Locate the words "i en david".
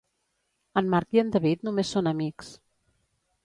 1.17-1.63